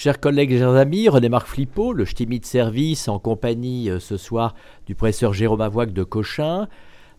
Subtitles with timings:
[0.00, 4.16] Chers collègues et chers amis, René-Marc Flippo, le ch'timi de service en compagnie euh, ce
[4.16, 4.54] soir
[4.86, 6.68] du professeur Jérôme Avoine de Cochin.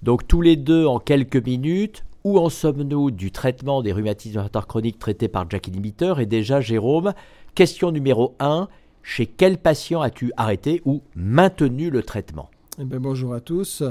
[0.01, 4.97] Donc tous les deux en quelques minutes, où en sommes-nous du traitement des rhumatismes chroniques
[4.97, 7.13] traités par Jack Inhibiteur Et déjà Jérôme,
[7.53, 8.69] question numéro 1,
[9.03, 12.49] chez quel patient as-tu arrêté ou maintenu le traitement?
[12.81, 13.83] Eh ben, bonjour à tous.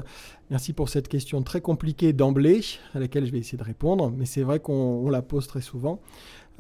[0.48, 2.62] Merci pour cette question très compliquée d'emblée,
[2.95, 6.00] à laquelle je vais essayer de répondre, mais c'est vrai qu'on la pose très souvent.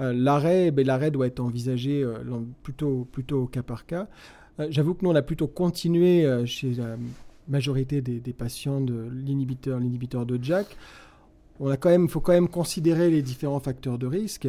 [0.00, 2.18] Euh, l'arrêt, ben, l'arrêt doit être envisagé euh,
[2.62, 4.08] plutôt, plutôt au cas par cas.
[4.60, 6.96] Euh, j'avoue que nous, on a plutôt continué chez la
[7.48, 10.66] majorité des, patients de l'inhibiteur, l'inhibiteur de Jack.
[11.60, 14.48] On a quand même, faut quand même considérer les différents facteurs de risque.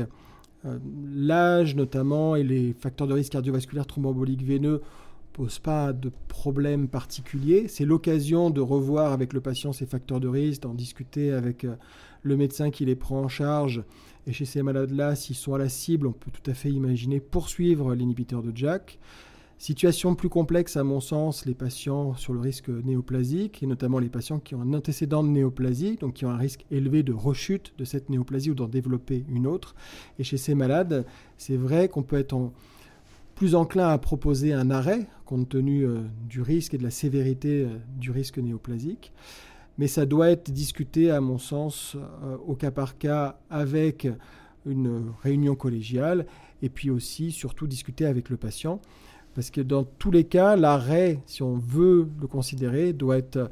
[1.16, 4.82] L'âge notamment et les facteurs de risque cardiovasculaire thromboembolique veineux
[5.32, 7.68] posent pas de problème particulier.
[7.70, 11.66] C'est l'occasion de revoir avec le patient ses facteurs de risque, d'en discuter avec
[12.22, 13.84] le médecin qui les prend en charge
[14.30, 17.20] et chez ces malades-là, s'ils sont à la cible, on peut tout à fait imaginer
[17.20, 19.00] poursuivre l'inhibiteur de Jack.
[19.58, 24.08] Situation plus complexe, à mon sens, les patients sur le risque néoplasique, et notamment les
[24.08, 27.74] patients qui ont un antécédent de néoplasie, donc qui ont un risque élevé de rechute
[27.78, 29.76] de cette néoplasie ou d'en développer une autre.
[30.18, 31.06] Et chez ces malades,
[31.38, 32.52] c'est vrai qu'on peut être
[33.34, 37.64] plus enclin à proposer un arrêt, compte tenu euh, du risque et de la sévérité
[37.64, 39.12] euh, du risque néoplasique
[39.80, 44.10] mais ça doit être discuté, à mon sens, euh, au cas par cas avec
[44.66, 46.26] une réunion collégiale
[46.62, 48.82] et puis aussi, surtout, discuter avec le patient.
[49.36, 53.50] Parce que dans tous les cas, l'arrêt, si on veut le considérer, doit être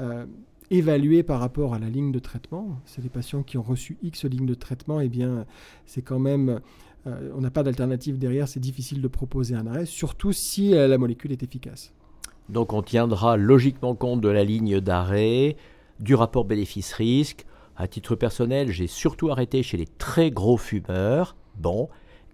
[0.00, 0.26] euh,
[0.70, 2.78] évalué par rapport à la ligne de traitement.
[2.84, 5.46] C'est les patients qui ont reçu X lignes de traitement, et eh bien,
[5.86, 6.60] c'est quand même.
[7.06, 10.98] Euh, on n'a pas d'alternative derrière, c'est difficile de proposer un arrêt, surtout si la
[10.98, 11.94] molécule est efficace.
[12.50, 15.56] Donc on tiendra logiquement compte de la ligne d'arrêt,
[16.00, 17.46] du rapport bénéfice-risque.
[17.76, 21.36] À titre personnel, j'ai surtout arrêté chez les très gros fumeurs.
[21.56, 21.88] Bon,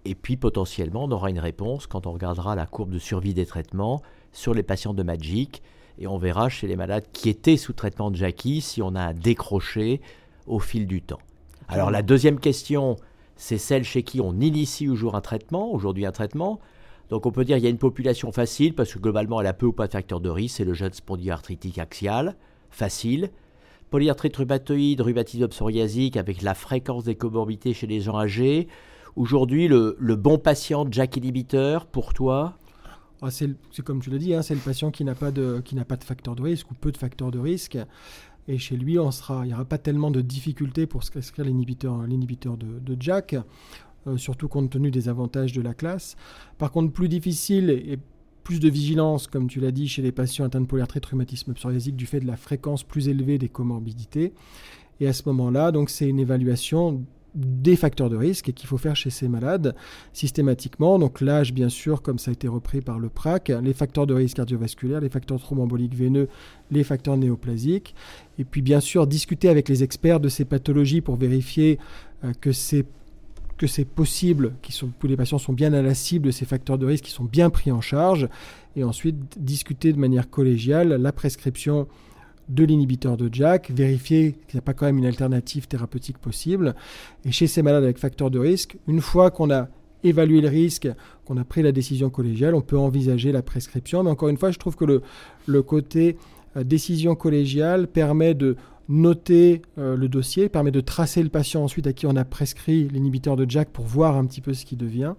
[0.05, 3.45] et puis potentiellement, on aura une réponse quand on regardera la courbe de survie des
[3.45, 4.01] traitements
[4.31, 5.61] sur les patients de Magic.
[5.99, 9.01] Et on verra chez les malades qui étaient sous traitement de Jackie si on a
[9.01, 10.01] un décroché
[10.47, 11.19] au fil du temps.
[11.67, 12.95] Alors la deuxième question,
[13.35, 16.59] c'est celle chez qui on initie toujours un traitement, aujourd'hui un traitement.
[17.09, 19.53] Donc on peut dire qu'il y a une population facile parce que globalement elle a
[19.53, 22.35] peu ou pas de facteurs de risque, c'est le jeune spondyloarthritique axial,
[22.69, 23.31] facile.
[23.89, 28.67] Polyarthrite rhumatoïde, rhumatisme psoriasique avec la fréquence des comorbidités chez les gens âgés.
[29.15, 32.57] Aujourd'hui, le, bon patient Jack inhibiteur pour toi?
[33.21, 35.73] Ah, c'est comme tu l'as dit, hein, c'est le patient qui n'a pas de qui
[35.73, 37.77] n'a pas de facteur de risque ou peu de facteurs de risque.
[38.49, 42.03] Et chez lui, on sera, il n'y aura pas tellement de difficultés pour s'inscrire l'inhibiteur,
[42.03, 43.35] l'inhibiteur de Jack.
[44.07, 46.15] Euh, surtout compte tenu des avantages de la classe.
[46.57, 47.97] Par contre, plus difficile et
[48.43, 51.95] plus de vigilance, comme tu l'as dit, chez les patients atteints de polyarthrite rhumatisme psoriasique
[51.95, 54.33] du fait de la fréquence plus élevée des comorbidités.
[54.99, 57.03] Et à ce moment-là, donc c'est une évaluation
[57.35, 59.75] des facteurs de risque qu'il faut faire chez ces malades
[60.13, 60.97] systématiquement.
[60.97, 64.13] Donc l'âge, bien sûr, comme ça a été repris par le PRAC, les facteurs de
[64.13, 66.29] risque cardiovasculaire, les facteurs thromboemboliques veineux,
[66.71, 67.93] les facteurs néoplasiques.
[68.39, 71.77] Et puis bien sûr, discuter avec les experts de ces pathologies pour vérifier
[72.23, 72.85] euh, que ces
[73.57, 74.53] que c'est possible,
[74.99, 77.23] que les patients sont bien à la cible de ces facteurs de risque, qui sont
[77.23, 78.29] bien pris en charge,
[78.75, 81.87] et ensuite discuter de manière collégiale la prescription
[82.49, 86.75] de l'inhibiteur de JAK, vérifier qu'il n'y a pas quand même une alternative thérapeutique possible.
[87.25, 89.67] Et chez ces malades avec facteurs de risque, une fois qu'on a
[90.03, 90.87] évalué le risque,
[91.25, 94.03] qu'on a pris la décision collégiale, on peut envisager la prescription.
[94.03, 95.01] Mais encore une fois, je trouve que le,
[95.45, 96.17] le côté
[96.55, 98.55] euh, décision collégiale permet de
[98.89, 102.87] noter euh, le dossier, permet de tracer le patient ensuite à qui on a prescrit
[102.89, 105.13] l'inhibiteur de Jack pour voir un petit peu ce qui devient,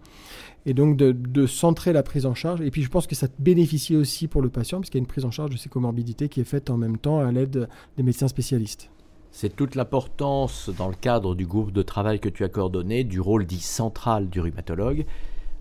[0.67, 2.61] et donc de, centrer la prise en charge.
[2.61, 5.07] Et puis je pense que ça bénéficie aussi pour le patient, puisqu'il y a une
[5.07, 8.03] prise en charge de ses comorbidités qui est faite en même temps à l'aide des
[8.03, 8.91] médecins spécialistes.
[9.31, 13.21] C'est toute l'importance, dans le cadre du groupe de travail que tu as coordonné, du
[13.21, 15.05] rôle dit central du rhumatologue,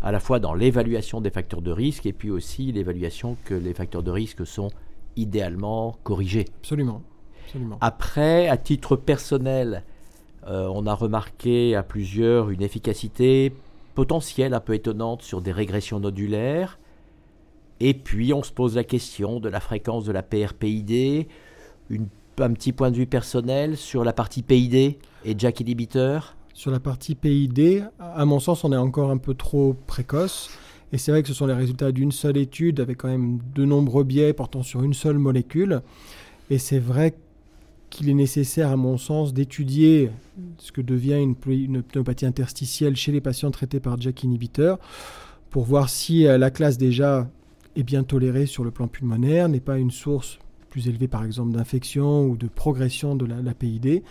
[0.01, 3.73] à la fois dans l'évaluation des facteurs de risque et puis aussi l'évaluation que les
[3.73, 4.69] facteurs de risque sont
[5.15, 6.45] idéalement corrigés.
[6.59, 7.01] Absolument.
[7.81, 9.83] Après, à titre personnel,
[10.47, 13.53] euh, on a remarqué à plusieurs une efficacité
[13.95, 16.79] potentielle un peu étonnante sur des régressions nodulaires.
[17.79, 21.27] Et puis on se pose la question de la fréquence de la PRPID,
[21.89, 22.07] une,
[22.39, 24.75] un petit point de vue personnel sur la partie PID
[25.25, 26.35] et Jack inhibiteur.
[26.53, 30.49] Sur la partie PID, à mon sens, on est encore un peu trop précoce.
[30.91, 33.65] Et c'est vrai que ce sont les résultats d'une seule étude avec quand même de
[33.65, 35.81] nombreux biais portant sur une seule molécule.
[36.49, 37.13] Et c'est vrai
[37.89, 40.11] qu'il est nécessaire, à mon sens, d'étudier
[40.57, 44.79] ce que devient une, pneumopathie interstitielle chez les patients traités par JAK inhibiteur
[45.49, 47.29] pour voir si euh, la classe déjà
[47.75, 50.39] est bien tolérée sur le plan pulmonaire, n'est pas une source
[50.69, 54.03] plus élevée par exemple d'infection ou de progression de la, PID.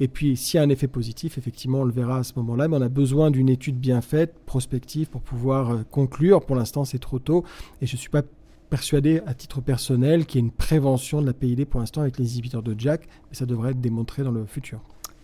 [0.00, 2.66] Et puis, s'il y a un effet positif, effectivement, on le verra à ce moment-là,
[2.66, 6.44] mais on a besoin d'une étude bien faite, prospective, pour pouvoir euh, conclure.
[6.44, 7.44] Pour l'instant, c'est trop tôt,
[7.80, 8.22] et je ne suis pas
[8.72, 12.18] persuadé à titre personnel qu'il y ait une prévention de la PID pour l'instant avec
[12.18, 14.80] les inhibiteurs de JAK, mais ça devrait être démontré dans le futur.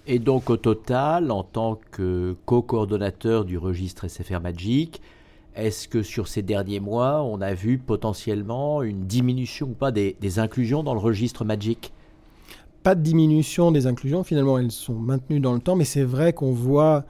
[0.07, 5.01] Et donc au total, en tant que co-coordonnateur du registre SFR Magic,
[5.57, 10.39] est-ce que sur ces derniers mois, on a vu potentiellement une diminution ou pas des,
[10.39, 11.95] inclusions dans le registre Magic
[12.83, 16.35] Pas de diminution des inclusions, finalement elles sont maintenues dans le temps, mais c'est vrai
[16.35, 17.07] qu'on voit,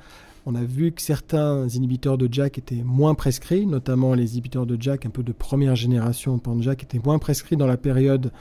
[0.49, 4.81] on a vu que certains inhibiteurs de JAK étaient moins prescrits, notamment les inhibiteurs de
[4.81, 8.33] JAK un peu de première génération pan-JAK étaient moins prescrits dans la période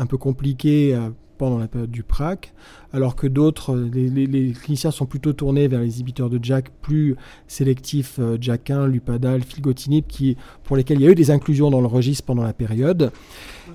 [0.00, 1.10] un peu compliquée euh,
[1.42, 2.52] pendant la période du PRAC,
[2.92, 7.16] alors que d'autres, les, cliniciens sont plutôt tournés vers les inhibiteurs de JAK plus
[7.48, 11.80] sélectifs, euh, JAK1, Lupadal, Filgotinib, qui, pour lesquels il y a eu des inclusions dans
[11.80, 13.10] le registre pendant la période.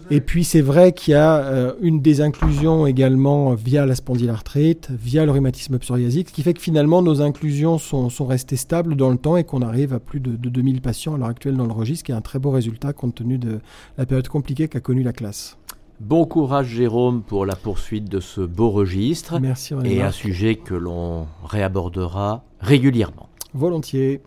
[0.09, 5.25] Et puis c'est vrai qu'il y a euh, une désinclusion également via la spondylarthrite, via
[5.25, 9.17] le rhumatisme psoriasique, ce qui fait que finalement nos inclusions sont, restées stables dans le
[9.17, 11.73] temps et qu'on arrive à plus de, de 2000 patients à l'heure actuelle dans le
[11.73, 13.59] registre, qui est un très beau résultat compte tenu de
[13.97, 15.57] la période compliquée qu'a connue la classe.
[15.99, 19.39] Bon courage Jérôme pour la poursuite de ce beau registre.
[19.39, 23.29] Merci Et un sujet que l'on réabordera régulièrement.
[23.55, 24.21] Volontiers.